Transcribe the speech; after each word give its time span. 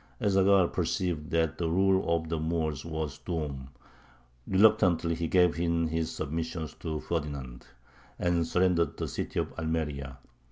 Ez 0.19 0.31
Zaghal 0.33 0.67
perceived 0.73 1.29
that 1.29 1.59
the 1.59 1.69
rule 1.69 2.09
of 2.15 2.27
the 2.27 2.39
Moors 2.39 2.83
was 2.83 3.19
doomed: 3.19 3.67
reluctantly 4.47 5.13
he 5.13 5.27
gave 5.27 5.59
in 5.59 5.89
his 5.89 6.09
submission 6.09 6.67
to 6.79 6.99
Ferdinand, 6.99 7.67
and 8.17 8.47
surrendered 8.47 8.97
the 8.97 9.07
city 9.07 9.37
of 9.39 9.53
Almeria. 9.59 10.17